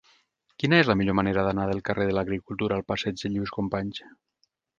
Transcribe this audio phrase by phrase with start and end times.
[0.61, 4.03] Quina és la millor manera d'anar del carrer de l'Agricultura al passeig de Lluís Companys?